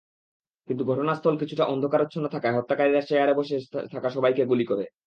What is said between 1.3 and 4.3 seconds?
কিছুটা অন্ধকারাচ্ছন্ন থাকায় হত্যাকারীরা চেয়ারে বসে থাকা